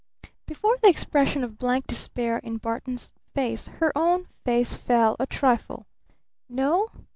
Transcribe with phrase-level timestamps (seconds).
[0.47, 5.85] Before the expression of blank despair in Barton's face, her own face fell a trifle.
[6.49, 6.87] "No?"